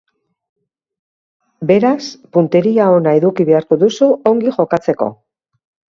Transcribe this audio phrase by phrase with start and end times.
[1.71, 2.01] Beraz,
[2.37, 5.13] punteria ona eduki beharko duzu ongi jokatzeko!